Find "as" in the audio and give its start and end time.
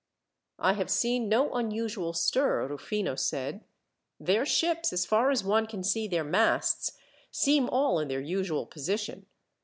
4.91-5.05, 5.29-5.43